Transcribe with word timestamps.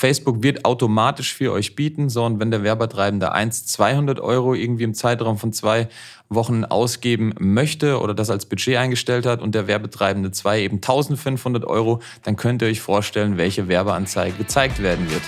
Facebook 0.00 0.42
wird 0.42 0.64
automatisch 0.64 1.34
für 1.34 1.52
euch 1.52 1.76
bieten. 1.76 2.08
So, 2.08 2.24
und 2.24 2.40
wenn 2.40 2.50
der 2.50 2.62
Werbetreibende 2.62 3.32
1 3.32 3.66
200 3.66 4.18
Euro 4.18 4.54
irgendwie 4.54 4.84
im 4.84 4.94
Zeitraum 4.94 5.36
von 5.36 5.52
zwei 5.52 5.90
Wochen 6.30 6.64
ausgeben 6.64 7.34
möchte 7.38 8.00
oder 8.00 8.14
das 8.14 8.30
als 8.30 8.46
Budget 8.46 8.78
eingestellt 8.78 9.26
hat 9.26 9.42
und 9.42 9.54
der 9.54 9.66
Werbetreibende 9.66 10.30
2 10.30 10.62
eben 10.62 10.76
1500 10.76 11.66
Euro, 11.66 12.00
dann 12.22 12.36
könnt 12.36 12.62
ihr 12.62 12.68
euch 12.68 12.80
vorstellen, 12.80 13.36
welche 13.36 13.68
Werbeanzeige 13.68 14.38
gezeigt 14.38 14.82
werden 14.82 15.10
wird. 15.10 15.20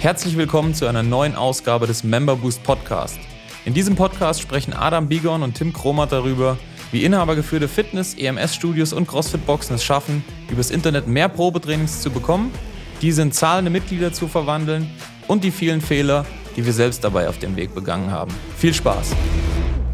Herzlich 0.00 0.36
willkommen 0.36 0.74
zu 0.74 0.88
einer 0.88 1.04
neuen 1.04 1.36
Ausgabe 1.36 1.86
des 1.86 2.02
Member 2.02 2.34
Boost 2.34 2.64
Podcast. 2.64 3.20
In 3.64 3.74
diesem 3.74 3.94
Podcast 3.94 4.40
sprechen 4.40 4.72
Adam 4.72 5.06
Bigon 5.06 5.44
und 5.44 5.54
Tim 5.54 5.72
Kromat 5.72 6.10
darüber, 6.10 6.58
wie 6.90 7.04
inhabergeführte 7.04 7.68
Fitness-, 7.68 8.14
EMS-Studios 8.14 8.92
und 8.92 9.06
CrossFit-Boxen 9.06 9.76
es 9.76 9.84
schaffen, 9.84 10.24
übers 10.50 10.72
Internet 10.72 11.06
mehr 11.06 11.28
Probetrainings 11.28 12.00
zu 12.00 12.10
bekommen, 12.10 12.50
diese 13.02 13.22
in 13.22 13.32
zahlende 13.32 13.70
Mitglieder 13.70 14.12
zu 14.12 14.28
verwandeln 14.28 14.88
und 15.28 15.44
die 15.44 15.50
vielen 15.50 15.80
Fehler, 15.80 16.24
die 16.56 16.64
wir 16.64 16.72
selbst 16.72 17.04
dabei 17.04 17.28
auf 17.28 17.38
dem 17.38 17.56
Weg 17.56 17.74
begangen 17.74 18.10
haben. 18.10 18.32
Viel 18.56 18.72
Spaß! 18.72 19.14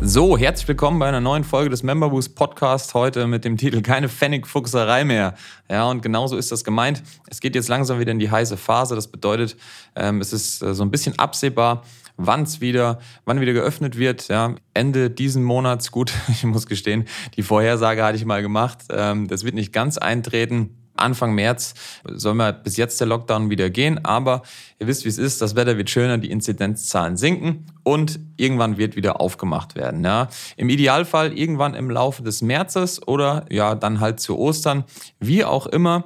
So, 0.04 0.36
herzlich 0.36 0.66
willkommen 0.66 0.98
bei 0.98 1.06
einer 1.06 1.20
neuen 1.20 1.44
Folge 1.44 1.70
des 1.70 1.84
Member 1.84 2.10
Boost 2.10 2.34
Podcast. 2.34 2.92
Heute 2.92 3.28
mit 3.28 3.44
dem 3.44 3.56
Titel 3.56 3.82
Keine 3.82 4.08
Pfennigfuchserei 4.08 5.04
mehr. 5.04 5.34
Ja, 5.70 5.88
und 5.88 6.02
genauso 6.02 6.36
ist 6.36 6.50
das 6.50 6.64
gemeint. 6.64 7.04
Es 7.30 7.40
geht 7.40 7.54
jetzt 7.54 7.68
langsam 7.68 8.00
wieder 8.00 8.10
in 8.10 8.18
die 8.18 8.28
heiße 8.28 8.56
Phase. 8.56 8.96
Das 8.96 9.06
bedeutet, 9.06 9.56
ähm, 9.94 10.20
es 10.20 10.32
ist 10.32 10.60
äh, 10.60 10.74
so 10.74 10.82
ein 10.82 10.90
bisschen 10.90 11.16
absehbar, 11.20 11.84
wann 12.16 12.42
es 12.42 12.60
wieder, 12.60 12.98
wann 13.26 13.40
wieder 13.40 13.52
geöffnet 13.52 13.96
wird. 13.96 14.26
Ja, 14.26 14.56
Ende 14.74 15.08
diesen 15.08 15.44
Monats, 15.44 15.92
gut, 15.92 16.12
ich 16.28 16.42
muss 16.42 16.66
gestehen, 16.66 17.04
die 17.36 17.42
Vorhersage 17.42 18.02
hatte 18.02 18.16
ich 18.16 18.24
mal 18.24 18.42
gemacht. 18.42 18.78
Ähm, 18.90 19.28
das 19.28 19.44
wird 19.44 19.54
nicht 19.54 19.72
ganz 19.72 19.98
eintreten. 19.98 20.81
Anfang 20.94 21.34
März 21.34 21.74
soll 22.04 22.34
mal 22.34 22.52
bis 22.52 22.76
jetzt 22.76 23.00
der 23.00 23.06
Lockdown 23.06 23.50
wieder 23.50 23.70
gehen, 23.70 24.04
aber 24.04 24.42
ihr 24.78 24.86
wisst, 24.86 25.04
wie 25.04 25.08
es 25.08 25.18
ist, 25.18 25.40
das 25.40 25.56
Wetter 25.56 25.76
wird 25.76 25.90
schöner, 25.90 26.18
die 26.18 26.30
Inzidenzzahlen 26.30 27.16
sinken 27.16 27.66
und 27.82 28.20
irgendwann 28.36 28.78
wird 28.78 28.96
wieder 28.96 29.20
aufgemacht 29.20 29.74
werden. 29.74 30.04
Ja. 30.04 30.28
Im 30.56 30.68
Idealfall 30.68 31.36
irgendwann 31.36 31.74
im 31.74 31.90
Laufe 31.90 32.22
des 32.22 32.42
Märzes 32.42 33.06
oder 33.06 33.46
ja, 33.50 33.74
dann 33.74 34.00
halt 34.00 34.20
zu 34.20 34.38
Ostern, 34.38 34.84
wie 35.18 35.44
auch 35.44 35.66
immer. 35.66 36.04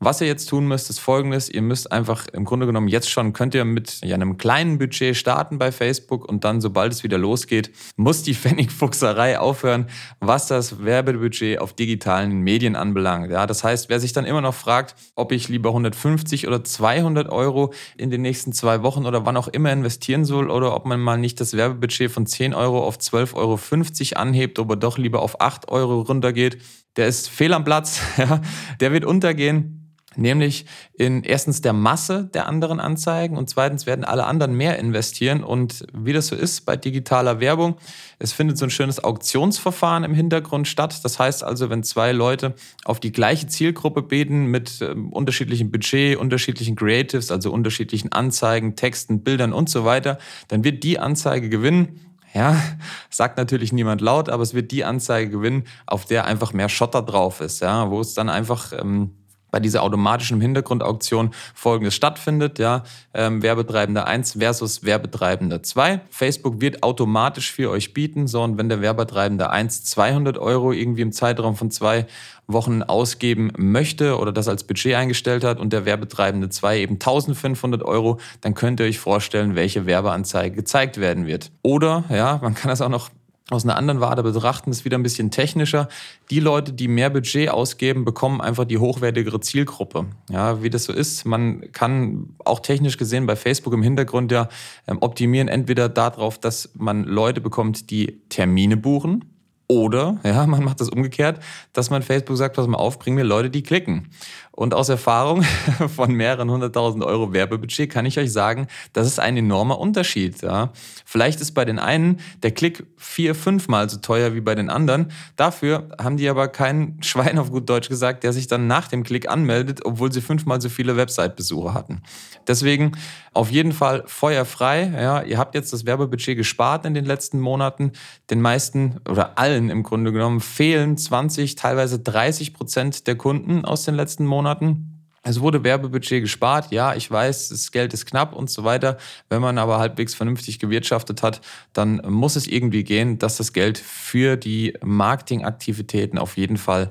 Was 0.00 0.20
ihr 0.20 0.28
jetzt 0.28 0.48
tun 0.48 0.68
müsst, 0.68 0.90
ist 0.90 1.00
folgendes. 1.00 1.48
Ihr 1.48 1.60
müsst 1.60 1.90
einfach 1.90 2.26
im 2.32 2.44
Grunde 2.44 2.66
genommen 2.66 2.86
jetzt 2.86 3.10
schon, 3.10 3.32
könnt 3.32 3.52
ihr 3.56 3.64
mit 3.64 4.00
ja, 4.04 4.14
einem 4.14 4.36
kleinen 4.36 4.78
Budget 4.78 5.16
starten 5.16 5.58
bei 5.58 5.72
Facebook 5.72 6.24
und 6.24 6.44
dann, 6.44 6.60
sobald 6.60 6.92
es 6.92 7.02
wieder 7.02 7.18
losgeht, 7.18 7.72
muss 7.96 8.22
die 8.22 8.34
Pfennigfuchserei 8.36 9.40
aufhören, 9.40 9.88
was 10.20 10.46
das 10.46 10.84
Werbebudget 10.84 11.60
auf 11.60 11.72
digitalen 11.72 12.42
Medien 12.42 12.76
anbelangt. 12.76 13.32
Ja, 13.32 13.48
das 13.48 13.64
heißt, 13.64 13.88
wer 13.88 13.98
sich 13.98 14.12
dann 14.12 14.24
immer 14.24 14.40
noch 14.40 14.54
fragt, 14.54 14.94
ob 15.16 15.32
ich 15.32 15.48
lieber 15.48 15.70
150 15.70 16.46
oder 16.46 16.62
200 16.62 17.28
Euro 17.28 17.72
in 17.96 18.10
den 18.10 18.22
nächsten 18.22 18.52
zwei 18.52 18.84
Wochen 18.84 19.04
oder 19.04 19.26
wann 19.26 19.36
auch 19.36 19.48
immer 19.48 19.72
investieren 19.72 20.24
soll 20.24 20.48
oder 20.48 20.76
ob 20.76 20.86
man 20.86 21.00
mal 21.00 21.18
nicht 21.18 21.40
das 21.40 21.56
Werbebudget 21.56 22.12
von 22.12 22.24
10 22.24 22.54
Euro 22.54 22.84
auf 22.84 22.98
12,50 22.98 23.34
Euro 23.34 24.20
anhebt, 24.20 24.60
aber 24.60 24.76
doch 24.76 24.96
lieber 24.96 25.22
auf 25.22 25.40
8 25.40 25.68
Euro 25.70 26.02
runtergeht, 26.02 26.58
der 26.96 27.08
ist 27.08 27.28
fehl 27.28 27.52
am 27.52 27.64
Platz, 27.64 28.00
ja, 28.16 28.40
der 28.78 28.92
wird 28.92 29.04
untergehen 29.04 29.77
nämlich 30.18 30.66
in 30.94 31.22
erstens 31.22 31.60
der 31.60 31.72
Masse 31.72 32.28
der 32.34 32.46
anderen 32.46 32.80
Anzeigen 32.80 33.36
und 33.36 33.48
zweitens 33.48 33.86
werden 33.86 34.04
alle 34.04 34.26
anderen 34.26 34.54
mehr 34.54 34.78
investieren. 34.78 35.42
Und 35.44 35.86
wie 35.92 36.12
das 36.12 36.26
so 36.26 36.36
ist 36.36 36.66
bei 36.66 36.76
digitaler 36.76 37.40
Werbung, 37.40 37.76
es 38.18 38.32
findet 38.32 38.58
so 38.58 38.66
ein 38.66 38.70
schönes 38.70 39.02
Auktionsverfahren 39.02 40.04
im 40.04 40.14
Hintergrund 40.14 40.66
statt. 40.68 41.00
Das 41.04 41.18
heißt 41.18 41.44
also, 41.44 41.70
wenn 41.70 41.82
zwei 41.82 42.12
Leute 42.12 42.54
auf 42.84 43.00
die 43.00 43.12
gleiche 43.12 43.46
Zielgruppe 43.46 44.02
beten 44.02 44.46
mit 44.46 44.80
äh, 44.80 44.94
unterschiedlichem 45.10 45.70
Budget, 45.70 46.16
unterschiedlichen 46.18 46.76
Creatives, 46.76 47.30
also 47.30 47.52
unterschiedlichen 47.52 48.12
Anzeigen, 48.12 48.76
Texten, 48.76 49.22
Bildern 49.22 49.52
und 49.52 49.70
so 49.70 49.84
weiter, 49.84 50.18
dann 50.48 50.64
wird 50.64 50.82
die 50.82 50.98
Anzeige 50.98 51.48
gewinnen. 51.48 52.00
Ja, 52.34 52.62
sagt 53.08 53.38
natürlich 53.38 53.72
niemand 53.72 54.02
laut, 54.02 54.28
aber 54.28 54.42
es 54.42 54.52
wird 54.52 54.70
die 54.70 54.84
Anzeige 54.84 55.30
gewinnen, 55.30 55.64
auf 55.86 56.04
der 56.04 56.26
einfach 56.26 56.52
mehr 56.52 56.68
Schotter 56.68 57.00
drauf 57.00 57.40
ist, 57.40 57.60
ja, 57.60 57.90
wo 57.90 58.00
es 58.00 58.12
dann 58.12 58.28
einfach 58.28 58.72
ähm, 58.78 59.17
bei 59.50 59.60
dieser 59.60 59.82
automatischen 59.82 60.40
Hintergrundauktion 60.40 61.30
folgendes 61.54 61.94
stattfindet, 61.94 62.58
ja, 62.58 62.82
ähm, 63.14 63.42
Werbetreibender 63.42 64.06
1 64.06 64.38
versus 64.38 64.84
Werbetreibender 64.84 65.62
2. 65.62 66.00
Facebook 66.10 66.60
wird 66.60 66.82
automatisch 66.82 67.52
für 67.52 67.70
euch 67.70 67.94
bieten, 67.94 68.26
so 68.26 68.42
und 68.42 68.58
wenn 68.58 68.68
der 68.68 68.80
Werbetreibende 68.80 69.50
1 69.50 69.84
200 69.84 70.38
Euro 70.38 70.72
irgendwie 70.72 71.02
im 71.02 71.12
Zeitraum 71.12 71.56
von 71.56 71.70
zwei 71.70 72.06
Wochen 72.48 72.82
ausgeben 72.82 73.52
möchte 73.56 74.18
oder 74.18 74.32
das 74.32 74.48
als 74.48 74.64
Budget 74.64 74.94
eingestellt 74.94 75.44
hat 75.44 75.60
und 75.60 75.72
der 75.72 75.84
Werbetreibende 75.84 76.48
2 76.48 76.78
eben 76.78 76.94
1500 76.94 77.82
Euro, 77.82 78.18
dann 78.40 78.54
könnt 78.54 78.80
ihr 78.80 78.86
euch 78.86 78.98
vorstellen, 78.98 79.54
welche 79.54 79.84
Werbeanzeige 79.84 80.56
gezeigt 80.56 80.98
werden 80.98 81.26
wird. 81.26 81.50
Oder, 81.62 82.04
ja, 82.08 82.38
man 82.42 82.54
kann 82.54 82.70
das 82.70 82.80
auch 82.80 82.88
noch 82.88 83.10
aus 83.50 83.64
einer 83.64 83.76
anderen 83.76 84.00
Warte 84.00 84.22
betrachten, 84.22 84.70
ist 84.70 84.84
wieder 84.84 84.98
ein 84.98 85.02
bisschen 85.02 85.30
technischer. 85.30 85.88
Die 86.30 86.40
Leute, 86.40 86.72
die 86.72 86.88
mehr 86.88 87.10
Budget 87.10 87.48
ausgeben, 87.50 88.04
bekommen 88.04 88.40
einfach 88.40 88.64
die 88.64 88.78
hochwertigere 88.78 89.40
Zielgruppe. 89.40 90.06
Ja, 90.30 90.62
wie 90.62 90.70
das 90.70 90.84
so 90.84 90.92
ist, 90.92 91.24
man 91.24 91.72
kann 91.72 92.34
auch 92.44 92.60
technisch 92.60 92.98
gesehen 92.98 93.26
bei 93.26 93.36
Facebook 93.36 93.72
im 93.72 93.82
Hintergrund 93.82 94.32
ja 94.32 94.48
ähm, 94.86 94.98
optimieren, 95.00 95.48
entweder 95.48 95.88
darauf, 95.88 96.38
dass 96.38 96.70
man 96.74 97.04
Leute 97.04 97.40
bekommt, 97.40 97.90
die 97.90 98.20
Termine 98.28 98.76
buchen, 98.76 99.24
oder, 99.68 100.18
ja, 100.24 100.46
man 100.48 100.64
macht 100.64 100.80
das 100.80 100.88
umgekehrt, 100.88 101.40
dass 101.72 101.90
man 101.90 102.02
Facebook 102.02 102.36
sagt, 102.36 102.56
pass 102.56 102.66
mal 102.66 102.78
auf, 102.78 102.98
bring 102.98 103.14
mir 103.14 103.24
Leute, 103.24 103.50
die 103.50 103.62
klicken. 103.62 104.10
Und 104.58 104.74
aus 104.74 104.88
Erfahrung 104.88 105.44
von 105.94 106.12
mehreren 106.12 106.50
hunderttausend 106.50 107.04
Euro 107.04 107.32
Werbebudget 107.32 107.92
kann 107.92 108.06
ich 108.06 108.18
euch 108.18 108.32
sagen, 108.32 108.66
das 108.92 109.06
ist 109.06 109.20
ein 109.20 109.36
enormer 109.36 109.78
Unterschied. 109.78 110.42
Ja. 110.42 110.72
Vielleicht 111.04 111.40
ist 111.40 111.52
bei 111.52 111.64
den 111.64 111.78
einen 111.78 112.18
der 112.42 112.50
Klick 112.50 112.84
vier, 112.96 113.36
fünfmal 113.36 113.88
so 113.88 113.98
teuer 113.98 114.34
wie 114.34 114.40
bei 114.40 114.56
den 114.56 114.68
anderen. 114.68 115.12
Dafür 115.36 115.90
haben 116.02 116.16
die 116.16 116.28
aber 116.28 116.48
keinen 116.48 117.00
Schwein 117.04 117.38
auf 117.38 117.52
gut 117.52 117.68
Deutsch 117.70 117.88
gesagt, 117.88 118.24
der 118.24 118.32
sich 118.32 118.48
dann 118.48 118.66
nach 118.66 118.88
dem 118.88 119.04
Klick 119.04 119.30
anmeldet, 119.30 119.84
obwohl 119.84 120.10
sie 120.10 120.20
fünfmal 120.20 120.60
so 120.60 120.68
viele 120.68 120.96
Website-Besucher 120.96 121.72
hatten. 121.72 122.02
Deswegen 122.48 122.96
auf 123.34 123.52
jeden 123.52 123.72
Fall 123.72 124.02
feuerfrei. 124.06 124.92
Ja. 124.92 125.22
Ihr 125.22 125.38
habt 125.38 125.54
jetzt 125.54 125.72
das 125.72 125.86
Werbebudget 125.86 126.36
gespart 126.36 126.84
in 126.84 126.94
den 126.94 127.04
letzten 127.04 127.38
Monaten. 127.38 127.92
Den 128.28 128.40
meisten 128.40 128.96
oder 129.08 129.38
allen 129.38 129.57
im 129.58 129.82
Grunde 129.82 130.12
genommen 130.12 130.40
fehlen 130.40 130.96
20, 130.96 131.56
teilweise 131.56 131.98
30 131.98 132.54
Prozent 132.54 133.06
der 133.06 133.16
Kunden 133.16 133.64
aus 133.64 133.84
den 133.84 133.94
letzten 133.94 134.24
Monaten. 134.24 134.98
Es 135.22 135.40
wurde 135.40 135.62
Werbebudget 135.64 136.22
gespart. 136.22 136.70
Ja, 136.70 136.94
ich 136.94 137.10
weiß, 137.10 137.50
das 137.50 137.70
Geld 137.72 137.92
ist 137.92 138.06
knapp 138.06 138.34
und 138.34 138.48
so 138.48 138.64
weiter. 138.64 138.96
Wenn 139.28 139.42
man 139.42 139.58
aber 139.58 139.78
halbwegs 139.78 140.14
vernünftig 140.14 140.58
gewirtschaftet 140.58 141.22
hat, 141.22 141.40
dann 141.72 142.00
muss 142.08 142.36
es 142.36 142.46
irgendwie 142.46 142.84
gehen, 142.84 143.18
dass 143.18 143.36
das 143.36 143.52
Geld 143.52 143.76
für 143.76 144.36
die 144.36 144.74
Marketingaktivitäten 144.82 146.18
auf 146.18 146.36
jeden 146.36 146.56
Fall 146.56 146.90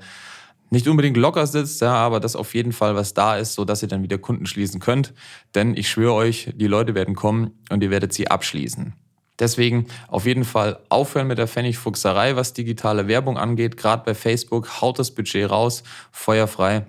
nicht 0.69 0.87
unbedingt 0.87 1.17
locker 1.17 1.47
sitzt, 1.47 1.81
ja, 1.81 1.93
aber 1.93 2.19
dass 2.19 2.35
auf 2.35 2.53
jeden 2.53 2.73
Fall 2.73 2.95
was 2.95 3.13
da 3.13 3.37
ist, 3.37 3.53
so 3.53 3.63
dass 3.65 3.81
ihr 3.81 3.87
dann 3.87 4.03
wieder 4.03 4.17
Kunden 4.17 4.45
schließen 4.45 4.79
könnt. 4.81 5.13
Denn 5.55 5.75
ich 5.75 5.89
schwöre 5.89 6.13
euch, 6.13 6.51
die 6.53 6.67
Leute 6.67 6.93
werden 6.93 7.15
kommen 7.15 7.51
und 7.69 7.81
ihr 7.81 7.89
werdet 7.89 8.13
sie 8.13 8.27
abschließen. 8.27 8.93
Deswegen 9.39 9.87
auf 10.07 10.25
jeden 10.25 10.45
Fall 10.45 10.79
aufhören 10.89 11.27
mit 11.27 11.37
der 11.37 11.47
Pfennigfuchserei, 11.47 12.35
was 12.35 12.53
digitale 12.53 13.07
Werbung 13.07 13.37
angeht. 13.37 13.77
Gerade 13.77 14.03
bei 14.03 14.15
Facebook 14.15 14.81
haut 14.81 14.97
das 14.97 15.11
Budget 15.11 15.49
raus, 15.49 15.83
feuerfrei 16.11 16.85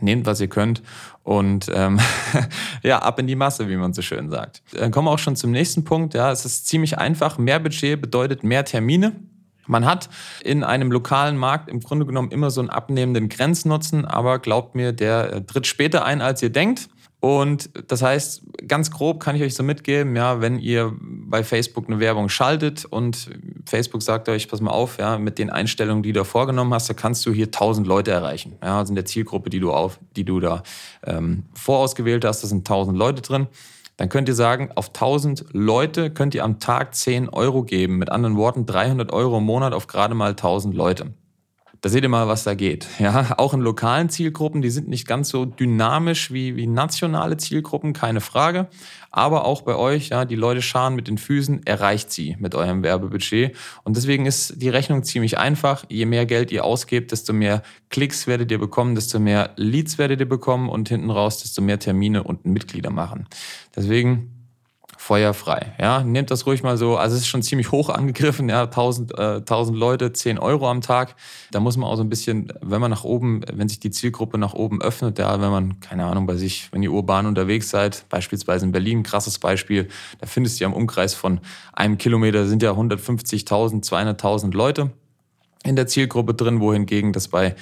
Nehmt, 0.00 0.26
was 0.26 0.40
ihr 0.40 0.48
könnt 0.48 0.82
und 1.22 1.70
ähm, 1.74 2.00
ja, 2.82 2.98
ab 2.98 3.18
in 3.18 3.26
die 3.26 3.36
Masse, 3.36 3.68
wie 3.68 3.76
man 3.76 3.92
so 3.92 4.02
schön 4.02 4.30
sagt. 4.30 4.62
Dann 4.72 4.90
kommen 4.90 5.06
wir 5.06 5.12
auch 5.12 5.18
schon 5.18 5.36
zum 5.36 5.50
nächsten 5.50 5.84
Punkt. 5.84 6.14
Ja, 6.14 6.30
es 6.30 6.44
ist 6.44 6.66
ziemlich 6.66 6.98
einfach. 6.98 7.38
Mehr 7.38 7.58
Budget 7.58 8.00
bedeutet 8.00 8.44
mehr 8.44 8.64
Termine. 8.64 9.12
Man 9.66 9.86
hat 9.86 10.10
in 10.42 10.62
einem 10.62 10.92
lokalen 10.92 11.38
Markt 11.38 11.70
im 11.70 11.80
Grunde 11.80 12.04
genommen 12.04 12.30
immer 12.30 12.50
so 12.50 12.60
einen 12.60 12.68
abnehmenden 12.68 13.30
Grenznutzen, 13.30 14.04
aber 14.04 14.38
glaubt 14.38 14.74
mir, 14.74 14.92
der 14.92 15.32
äh, 15.32 15.40
tritt 15.42 15.66
später 15.66 16.04
ein, 16.04 16.20
als 16.20 16.42
ihr 16.42 16.50
denkt. 16.50 16.90
Und 17.24 17.70
das 17.90 18.02
heißt, 18.02 18.42
ganz 18.68 18.90
grob 18.90 19.18
kann 19.18 19.34
ich 19.34 19.40
euch 19.40 19.54
so 19.54 19.62
mitgeben, 19.62 20.14
ja, 20.14 20.42
wenn 20.42 20.58
ihr 20.58 20.92
bei 21.00 21.42
Facebook 21.42 21.88
eine 21.88 21.98
Werbung 21.98 22.28
schaltet 22.28 22.84
und 22.84 23.30
Facebook 23.64 24.02
sagt 24.02 24.28
euch, 24.28 24.46
pass 24.46 24.60
mal 24.60 24.72
auf, 24.72 24.98
ja, 24.98 25.16
mit 25.16 25.38
den 25.38 25.48
Einstellungen, 25.48 26.02
die 26.02 26.12
du 26.12 26.20
da 26.20 26.24
vorgenommen 26.24 26.74
hast, 26.74 26.90
da 26.90 26.92
kannst 26.92 27.24
du 27.24 27.32
hier 27.32 27.46
1000 27.46 27.86
Leute 27.86 28.10
erreichen. 28.10 28.56
Ja, 28.62 28.80
also 28.80 28.90
in 28.90 28.94
der 28.94 29.06
Zielgruppe, 29.06 29.48
die 29.48 29.58
du 29.58 29.72
auf, 29.72 30.00
die 30.16 30.24
du 30.24 30.38
da 30.38 30.64
ähm, 31.02 31.44
vorausgewählt 31.54 32.26
hast, 32.26 32.42
da 32.42 32.46
sind 32.46 32.58
1000 32.58 32.94
Leute 32.94 33.22
drin. 33.22 33.46
Dann 33.96 34.10
könnt 34.10 34.28
ihr 34.28 34.34
sagen, 34.34 34.72
auf 34.74 34.88
1000 34.88 35.46
Leute 35.52 36.10
könnt 36.10 36.34
ihr 36.34 36.44
am 36.44 36.60
Tag 36.60 36.94
10 36.94 37.30
Euro 37.30 37.62
geben. 37.62 37.96
Mit 37.96 38.10
anderen 38.10 38.36
Worten, 38.36 38.66
300 38.66 39.10
Euro 39.14 39.38
im 39.38 39.44
Monat 39.44 39.72
auf 39.72 39.86
gerade 39.86 40.14
mal 40.14 40.32
1000 40.32 40.74
Leute. 40.74 41.14
Da 41.84 41.90
seht 41.90 42.02
ihr 42.02 42.08
mal, 42.08 42.28
was 42.28 42.44
da 42.44 42.54
geht. 42.54 42.88
Ja, 42.98 43.34
auch 43.36 43.52
in 43.52 43.60
lokalen 43.60 44.08
Zielgruppen, 44.08 44.62
die 44.62 44.70
sind 44.70 44.88
nicht 44.88 45.06
ganz 45.06 45.28
so 45.28 45.44
dynamisch 45.44 46.32
wie, 46.32 46.56
wie 46.56 46.66
nationale 46.66 47.36
Zielgruppen, 47.36 47.92
keine 47.92 48.22
Frage. 48.22 48.68
Aber 49.10 49.44
auch 49.44 49.60
bei 49.60 49.76
euch, 49.76 50.08
ja, 50.08 50.24
die 50.24 50.34
Leute 50.34 50.62
scharen 50.62 50.94
mit 50.94 51.08
den 51.08 51.18
Füßen, 51.18 51.66
erreicht 51.66 52.10
sie 52.10 52.36
mit 52.38 52.54
eurem 52.54 52.82
Werbebudget. 52.82 53.54
Und 53.82 53.98
deswegen 53.98 54.24
ist 54.24 54.62
die 54.62 54.70
Rechnung 54.70 55.04
ziemlich 55.04 55.36
einfach. 55.36 55.84
Je 55.90 56.06
mehr 56.06 56.24
Geld 56.24 56.50
ihr 56.52 56.64
ausgebt, 56.64 57.12
desto 57.12 57.34
mehr 57.34 57.62
Klicks 57.90 58.26
werdet 58.26 58.50
ihr 58.50 58.58
bekommen, 58.58 58.94
desto 58.94 59.18
mehr 59.18 59.50
Leads 59.56 59.98
werdet 59.98 60.20
ihr 60.20 60.28
bekommen 60.28 60.70
und 60.70 60.88
hinten 60.88 61.10
raus, 61.10 61.42
desto 61.42 61.60
mehr 61.60 61.78
Termine 61.78 62.22
und 62.22 62.46
Mitglieder 62.46 62.88
machen. 62.88 63.28
Deswegen 63.76 64.33
feuerfrei. 65.04 65.74
Ja, 65.78 66.02
nehmt 66.02 66.30
das 66.30 66.46
ruhig 66.46 66.62
mal 66.62 66.78
so. 66.78 66.96
Also 66.96 67.14
es 67.14 67.22
ist 67.22 67.28
schon 67.28 67.42
ziemlich 67.42 67.72
hoch 67.72 67.90
angegriffen. 67.90 68.48
Ja, 68.48 68.62
1000, 68.62 69.18
äh, 69.18 69.36
1000 69.42 69.76
Leute, 69.76 70.14
10 70.14 70.38
Euro 70.38 70.70
am 70.70 70.80
Tag. 70.80 71.14
Da 71.50 71.60
muss 71.60 71.76
man 71.76 71.90
auch 71.90 71.96
so 71.96 72.02
ein 72.02 72.08
bisschen, 72.08 72.50
wenn 72.62 72.80
man 72.80 72.90
nach 72.90 73.04
oben, 73.04 73.42
wenn 73.52 73.68
sich 73.68 73.78
die 73.78 73.90
Zielgruppe 73.90 74.38
nach 74.38 74.54
oben 74.54 74.80
öffnet, 74.80 75.18
ja, 75.18 75.42
wenn 75.42 75.50
man, 75.50 75.80
keine 75.80 76.06
Ahnung, 76.06 76.26
bei 76.26 76.36
sich, 76.36 76.72
wenn 76.72 76.82
ihr 76.82 76.90
urban 76.90 77.26
unterwegs 77.26 77.68
seid, 77.68 78.06
beispielsweise 78.08 78.64
in 78.64 78.72
Berlin, 78.72 79.02
krasses 79.02 79.38
Beispiel, 79.38 79.88
da 80.20 80.26
findest 80.26 80.58
du 80.58 80.64
ja 80.64 80.70
im 80.70 80.74
Umkreis 80.74 81.12
von 81.12 81.40
einem 81.74 81.98
Kilometer 81.98 82.46
sind 82.46 82.62
ja 82.62 82.70
150.000, 82.72 83.84
200.000 83.84 84.54
Leute 84.54 84.90
in 85.64 85.76
der 85.76 85.86
Zielgruppe 85.86 86.32
drin, 86.32 86.60
wohingegen 86.60 87.12
das 87.12 87.28
bei 87.28 87.56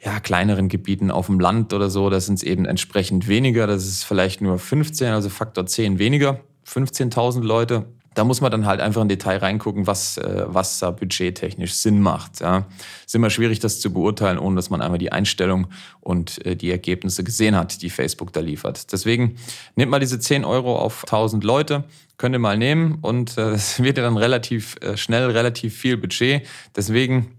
ja, 0.00 0.18
kleineren 0.18 0.68
Gebieten 0.68 1.12
auf 1.12 1.26
dem 1.26 1.38
Land 1.38 1.72
oder 1.72 1.90
so, 1.90 2.10
da 2.10 2.18
sind 2.18 2.34
es 2.34 2.42
eben 2.42 2.64
entsprechend 2.64 3.28
weniger. 3.28 3.68
Das 3.68 3.86
ist 3.86 4.04
vielleicht 4.04 4.40
nur 4.40 4.58
15, 4.58 5.12
also 5.12 5.28
Faktor 5.28 5.66
10 5.66 6.00
weniger. 6.00 6.40
15.000 6.66 7.42
Leute. 7.42 7.86
Da 8.14 8.24
muss 8.24 8.40
man 8.40 8.50
dann 8.50 8.64
halt 8.64 8.80
einfach 8.80 9.02
in 9.02 9.08
Detail 9.08 9.38
reingucken, 9.38 9.86
was, 9.86 10.16
äh, 10.16 10.44
was 10.46 10.78
da 10.78 10.90
budgettechnisch 10.90 11.74
Sinn 11.74 12.00
macht. 12.00 12.40
Ja. 12.40 12.66
Ist 13.04 13.14
immer 13.14 13.28
schwierig, 13.28 13.58
das 13.58 13.78
zu 13.78 13.92
beurteilen, 13.92 14.38
ohne 14.38 14.56
dass 14.56 14.70
man 14.70 14.80
einmal 14.80 14.98
die 14.98 15.12
Einstellung 15.12 15.66
und 16.00 16.44
äh, 16.46 16.56
die 16.56 16.70
Ergebnisse 16.70 17.24
gesehen 17.24 17.54
hat, 17.54 17.82
die 17.82 17.90
Facebook 17.90 18.32
da 18.32 18.40
liefert. 18.40 18.90
Deswegen 18.92 19.36
nehmt 19.74 19.90
mal 19.90 20.00
diese 20.00 20.18
10 20.18 20.46
Euro 20.46 20.78
auf 20.78 21.04
1000 21.04 21.44
Leute, 21.44 21.84
könnt 22.16 22.34
ihr 22.34 22.38
mal 22.38 22.56
nehmen 22.56 22.98
und 23.02 23.36
äh, 23.36 23.50
es 23.50 23.82
wird 23.82 23.98
ja 23.98 24.04
dann 24.04 24.16
relativ 24.16 24.76
schnell 24.94 25.30
relativ 25.30 25.76
viel 25.76 25.98
Budget. 25.98 26.46
Deswegen 26.74 27.36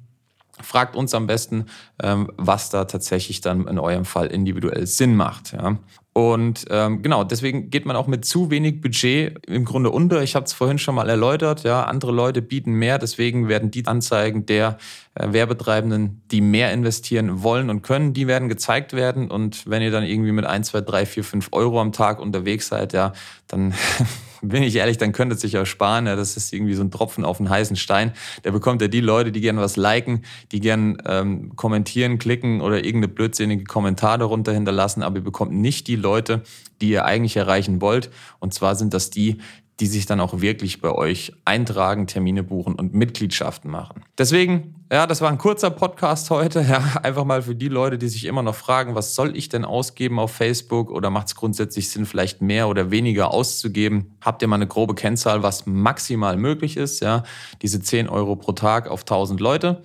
fragt 0.62 0.95
uns 0.95 1.13
am 1.13 1.27
besten, 1.27 1.65
ähm, 2.01 2.31
was 2.38 2.69
da 2.69 2.85
tatsächlich 2.85 3.41
dann 3.41 3.68
in 3.68 3.80
eurem 3.80 4.06
Fall 4.06 4.27
individuell 4.27 4.88
Sinn 4.88 5.15
macht. 5.15 5.53
Ja. 5.53 5.77
Und 6.18 6.66
ähm, 6.72 7.04
genau, 7.04 7.24
deswegen 7.24 7.69
geht 7.69 7.86
man 7.86 7.96
auch 7.96 8.08
mit 8.08 8.25
zu 8.25 8.50
wenig 8.50 8.81
Budget 8.81 9.38
im 9.46 9.66
Grunde 9.66 9.92
unter. 9.92 10.24
Ich 10.24 10.34
habe 10.34 10.48
es 10.48 10.54
vorhin 10.54 10.80
schon 10.80 10.96
mal 10.96 11.08
erläutert. 11.08 11.62
Ja, 11.62 11.84
andere 11.84 12.12
Leute 12.12 12.42
bieten 12.42 12.74
mehr, 12.74 12.98
deswegen 12.98 13.50
werden 13.50 13.69
die 13.69 13.86
Anzeigen 13.86 14.48
der 14.48 14.80
äh, 15.14 15.31
Werbetreibenden, 15.31 16.24
die 16.31 16.42
mehr 16.42 16.74
investieren 16.74 17.44
wollen 17.44 17.69
und 17.69 17.84
können, 17.84 18.16
die 18.16 18.25
werden 18.25 18.50
gezeigt 18.50 18.94
werden. 18.94 19.30
Und 19.30 19.69
wenn 19.69 19.84
ihr 19.84 19.92
dann 19.92 20.04
irgendwie 20.04 20.31
mit 20.31 20.44
1, 20.44 20.69
2, 20.69 20.81
3, 20.81 21.06
4, 21.06 21.24
5 21.24 21.50
Euro 21.52 21.80
am 21.80 21.92
Tag 21.92 22.19
unterwegs 22.19 22.68
seid, 22.68 22.94
ja, 22.94 23.14
dann 23.46 23.75
bin 24.42 24.63
ich 24.63 24.75
ehrlich, 24.75 24.98
dann 24.98 25.12
könnte 25.12 25.36
es 25.36 25.42
sich 25.42 25.57
auch 25.57 25.66
sparen. 25.66 26.07
Ja, 26.07 26.16
das 26.16 26.38
ist 26.38 26.54
irgendwie 26.54 26.74
so 26.74 26.84
ein 26.84 26.92
Tropfen 26.92 27.25
auf 27.25 27.39
einen 27.39 27.50
heißen 27.50 27.75
Stein. 27.75 28.12
Der 28.44 28.51
bekommt 28.51 28.81
ja 28.81 28.88
die 28.88 29.01
Leute, 29.01 29.31
die 29.31 29.42
gerne 29.42 29.62
was 29.62 29.75
liken, 29.75 30.24
die 30.51 30.60
gerne 30.60 30.98
ähm, 31.06 31.56
kommentieren, 31.56 32.19
klicken 32.19 32.62
oder 32.62 32.78
irgendeine 32.78 33.07
blödsinnige 33.07 33.63
Kommentar 33.63 34.18
darunter 34.18 34.54
hinterlassen, 34.54 35.04
aber 35.04 35.18
ihr 35.18 35.24
bekommt 35.24 35.54
nicht 35.54 35.88
die 35.88 35.95
Leute, 35.95 36.44
die 36.81 36.89
ihr 36.89 37.06
eigentlich 37.06 37.38
erreichen 37.38 37.81
wollt. 37.81 38.10
Und 38.39 38.54
zwar 38.54 38.75
sind 38.75 38.94
das 38.94 39.10
die, 39.10 39.38
die 39.80 39.88
sich 39.88 40.06
dann 40.06 40.19
auch 40.19 40.42
wirklich 40.42 40.81
bei 40.81 40.92
euch 40.92 41.33
eintragen, 41.45 42.07
Termine 42.07 42.44
buchen 42.44 42.75
und 42.75 42.94
Mitgliedschaften 42.94 43.69
machen. 43.69 44.04
Deswegen, 44.18 44.75
ja, 44.92 45.06
das 45.06 45.22
war 45.22 45.30
ein 45.30 45.38
kurzer 45.38 45.69
Podcast 45.69 46.30
heute. 46.30 46.62
Ja, 46.68 46.81
einfach 47.04 47.25
mal 47.25 47.42
für 47.42 47.56
die 47.56 47.68
Leute, 47.68 47.98
die 47.98 48.07
sich 48.07 48.25
immer 48.25 48.42
noch 48.42 48.56
fragen, 48.56 48.95
was 48.95 49.16
soll 49.16 49.36
ich 49.38 49.50
denn 49.50 49.66
ausgeben 49.66 50.19
auf 50.19 50.31
Facebook 50.31 50.92
oder 50.92 51.10
macht 51.10 51.28
es 51.28 51.36
grundsätzlich 51.36 51.89
Sinn, 51.89 52.06
vielleicht 52.06 52.42
mehr 52.42 52.68
oder 52.68 52.92
weniger 52.92 53.31
auszugeben? 53.31 54.18
Habt 54.22 54.42
ihr 54.42 54.48
mal 54.48 54.56
eine 54.56 54.68
grobe 54.68 54.95
Kennzahl, 54.95 55.44
was 55.44 55.66
maximal 55.66 56.38
möglich 56.38 56.78
ist? 56.78 57.01
Ja, 57.01 57.24
diese 57.62 57.81
10 57.81 58.10
Euro 58.10 58.36
pro 58.36 58.54
Tag 58.54 58.89
auf 58.89 59.01
1000 59.01 59.39
Leute. 59.39 59.81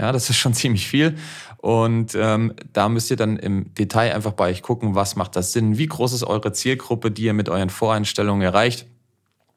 Ja, 0.00 0.12
das 0.12 0.28
ist 0.30 0.36
schon 0.36 0.54
ziemlich 0.54 0.86
viel. 0.86 1.16
Und 1.58 2.14
ähm, 2.14 2.54
da 2.72 2.88
müsst 2.88 3.10
ihr 3.10 3.16
dann 3.16 3.36
im 3.36 3.72
Detail 3.74 4.14
einfach 4.14 4.32
bei 4.32 4.50
euch 4.50 4.62
gucken, 4.62 4.94
was 4.94 5.16
macht 5.16 5.36
das 5.36 5.52
Sinn? 5.52 5.78
Wie 5.78 5.86
groß 5.86 6.12
ist 6.12 6.24
eure 6.24 6.52
Zielgruppe, 6.52 7.10
die 7.10 7.22
ihr 7.22 7.34
mit 7.34 7.48
euren 7.48 7.70
Voreinstellungen 7.70 8.42
erreicht? 8.42 8.86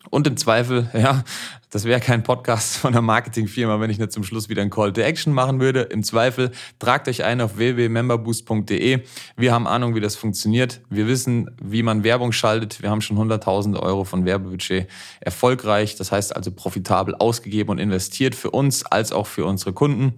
Und 0.10 0.28
im 0.28 0.38
Zweifel, 0.38 0.90
ja, 0.94 1.24
das 1.70 1.84
wäre 1.84 2.00
kein 2.00 2.24
Podcast 2.24 2.78
von 2.78 2.94
einer 2.94 3.02
Marketingfirma, 3.02 3.80
wenn 3.80 3.90
ich 3.90 4.00
nicht 4.00 4.12
zum 4.12 4.24
Schluss 4.24 4.48
wieder 4.48 4.62
ein 4.62 4.70
Call 4.70 4.94
to 4.94 5.02
Action 5.02 5.34
machen 5.34 5.60
würde. 5.60 5.82
Im 5.82 6.04
Zweifel 6.04 6.52
tragt 6.80 7.08
euch 7.08 7.24
ein 7.24 7.42
auf 7.42 7.58
www.memberboost.de. 7.58 9.02
Wir 9.36 9.54
haben 9.54 9.68
Ahnung, 9.68 9.96
wie 9.96 10.00
das 10.00 10.16
funktioniert. 10.16 10.82
Wir 10.90 11.08
wissen, 11.08 11.52
wie 11.62 11.84
man 11.84 12.04
Werbung 12.04 12.32
schaltet. 12.32 12.82
Wir 12.82 12.90
haben 12.90 13.02
schon 13.02 13.18
100.000 13.18 13.78
Euro 13.80 14.06
von 14.06 14.26
Werbebudget 14.26 14.88
erfolgreich, 15.20 15.96
das 15.96 16.12
heißt 16.12 16.36
also 16.36 16.52
profitabel 16.52 17.16
ausgegeben 17.16 17.72
und 17.72 17.80
investiert 17.80 18.36
für 18.36 18.52
uns 18.52 18.86
als 18.86 19.12
auch 19.12 19.28
für 19.28 19.46
unsere 19.46 19.74
Kunden. 19.74 20.14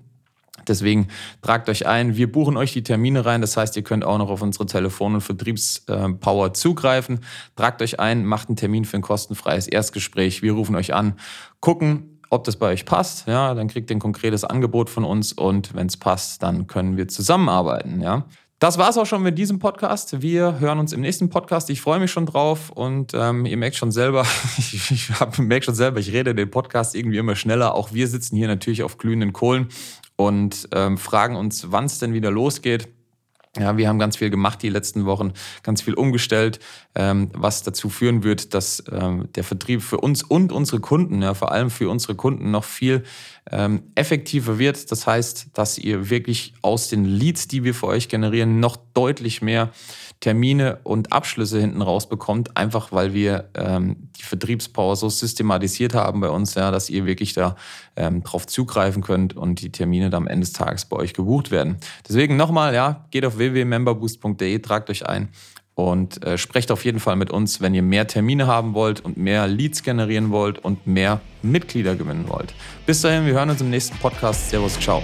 Deswegen 0.68 1.08
tragt 1.42 1.70
euch 1.70 1.88
ein. 1.88 2.16
Wir 2.16 2.32
buchen 2.32 2.58
euch 2.58 2.74
die 2.74 2.84
Termine 2.84 3.26
rein. 3.26 3.42
Das 3.42 3.58
heißt, 3.58 3.76
ihr 3.76 3.84
könnt 3.84 4.04
auch 4.04 4.18
noch 4.18 4.30
auf 4.30 4.42
unsere 4.42 4.66
Telefon- 4.66 5.16
und 5.16 5.22
Vertriebspower 5.22 6.54
zugreifen. 6.54 7.20
Tragt 7.56 7.82
euch 7.82 8.00
ein, 8.00 8.26
macht 8.26 8.50
einen 8.50 8.58
Termin 8.58 8.86
für 8.86 8.98
ein 8.98 9.02
kostenfreies 9.02 9.68
Erstgespräch. 9.68 10.42
Wir 10.42 10.54
rufen 10.54 10.76
euch 10.76 10.94
an, 10.94 11.14
gucken, 11.60 12.20
ob 12.30 12.44
das 12.44 12.58
bei 12.58 12.72
euch 12.72 12.86
passt. 12.86 13.28
Ja, 13.28 13.54
dann 13.54 13.68
kriegt 13.68 13.90
ihr 13.90 13.96
ein 13.96 14.00
konkretes 14.00 14.44
Angebot 14.44 14.90
von 14.90 15.04
uns 15.04 15.34
und 15.34 15.74
wenn 15.74 15.88
es 15.88 15.98
passt, 15.98 16.44
dann 16.44 16.68
können 16.68 16.98
wir 16.98 17.08
zusammenarbeiten. 17.08 18.02
Ja. 18.02 18.26
Das 18.60 18.80
war 18.80 18.90
es 18.90 18.98
auch 18.98 19.06
schon 19.06 19.22
mit 19.22 19.38
diesem 19.38 19.60
Podcast. 19.60 20.24
Wir 20.24 20.60
hören 20.60 20.80
uns 20.80 20.92
im 20.92 21.02
nächsten 21.02 21.30
Podcast. 21.30 21.70
Ich 21.70 21.80
freue 21.80 22.00
mich 22.00 22.10
schon 22.10 22.26
drauf 22.26 22.72
und 22.72 23.12
ähm, 23.14 23.46
ihr 23.46 23.56
merkt 23.56 23.76
schon 23.76 23.92
selber, 23.92 24.26
ich, 24.58 24.90
ich 24.90 25.10
merke 25.38 25.66
schon 25.66 25.76
selber, 25.76 26.00
ich 26.00 26.12
rede 26.12 26.34
den 26.34 26.50
Podcast 26.50 26.96
irgendwie 26.96 27.20
immer 27.20 27.36
schneller. 27.36 27.76
Auch 27.76 27.94
wir 27.94 28.08
sitzen 28.08 28.36
hier 28.36 28.48
natürlich 28.48 28.82
auf 28.82 28.98
glühenden 28.98 29.32
Kohlen 29.32 29.68
und 30.18 30.68
ähm, 30.74 30.98
fragen 30.98 31.38
uns, 31.38 31.72
wann 31.72 31.86
es 31.86 32.00
denn 32.00 32.14
wieder 32.14 32.32
losgeht. 32.32 32.90
Ja, 33.58 33.76
wir 33.76 33.88
haben 33.88 33.98
ganz 33.98 34.18
viel 34.18 34.30
gemacht 34.30 34.62
die 34.62 34.70
letzten 34.70 35.06
Wochen, 35.06 35.34
ganz 35.64 35.82
viel 35.82 35.96
umgestellt, 35.96 36.60
ähm, 36.94 37.30
was 37.34 37.64
dazu 37.64 37.90
führen 37.90 38.24
wird, 38.24 38.54
dass 38.54 38.84
ähm, 38.92 39.30
der 39.36 39.44
Vertrieb 39.44 39.82
für 39.82 39.98
uns 39.98 40.22
und 40.22 40.52
unsere 40.52 40.80
Kunden, 40.80 41.22
ja, 41.24 41.34
vor 41.34 41.52
allem 41.52 41.72
für 41.72 41.90
unsere 41.90 42.14
Kunden, 42.14 42.52
noch 42.52 42.64
viel 42.64 43.04
ähm, 43.52 43.84
effektiver 43.96 44.60
wird. 44.60 44.92
Das 44.92 45.08
heißt, 45.08 45.48
dass 45.54 45.80
ihr 45.80 46.10
wirklich 46.10 46.54
aus 46.62 46.90
den 46.90 47.06
Leads, 47.06 47.48
die 47.48 47.64
wir 47.64 47.74
für 47.74 47.88
euch 47.88 48.10
generieren, 48.10 48.60
noch 48.60 48.78
deutlich 48.94 49.42
mehr 49.42 49.72
Termine 50.20 50.80
und 50.84 51.14
Abschlüsse 51.14 51.60
hinten 51.60 51.82
rausbekommt, 51.82 52.58
einfach 52.58 52.92
weil 52.92 53.14
wir 53.14 53.50
ähm, 53.56 54.07
die 54.18 54.24
Vertriebspower 54.24 54.96
so 54.96 55.10
systematisiert 55.10 55.94
haben 55.94 56.20
bei 56.20 56.30
uns, 56.30 56.56
ja, 56.56 56.72
dass 56.72 56.90
ihr 56.90 57.06
wirklich 57.06 57.34
da 57.34 57.56
ähm, 57.96 58.24
drauf 58.24 58.48
zugreifen 58.48 59.02
könnt 59.02 59.36
und 59.36 59.62
die 59.62 59.72
Termine 59.72 60.10
dann 60.10 60.24
am 60.24 60.28
Ende 60.28 60.46
des 60.46 60.54
Tages 60.54 60.86
bei 60.86 60.98
euch 60.98 61.14
gebucht 61.14 61.52
werden. 61.52 61.78
Deswegen 62.08 62.36
nochmal, 62.36 62.74
ja, 62.74 63.06
geht 63.12 63.26
auf 63.26 63.38
www.memberboost.de, 63.38 64.60
tragt 64.60 64.90
euch 64.90 65.06
ein 65.06 65.30
und 65.78 66.24
äh, 66.26 66.40
sprecht 66.40 66.72
auf 66.72 66.86
jeden 66.86 67.00
Fall 67.00 67.16
mit 67.16 67.30
uns, 67.30 67.62
wenn 67.62 67.76
ihr 67.76 67.84
mehr 67.84 68.08
Termine 68.08 68.48
haben 68.48 68.74
wollt 68.74 69.00
und 69.00 69.16
mehr 69.16 69.48
Leads 69.48 69.84
generieren 69.84 70.32
wollt 70.32 70.58
und 70.58 70.88
mehr 70.88 71.22
Mitglieder 71.44 71.96
gewinnen 71.96 72.26
wollt. 72.30 72.56
Bis 72.88 73.02
dahin, 73.02 73.28
wir 73.28 73.34
hören 73.34 73.52
uns 73.52 73.62
im 73.62 73.70
nächsten 73.70 73.98
Podcast. 74.00 74.50
Servus, 74.50 74.80
ciao. 74.80 75.04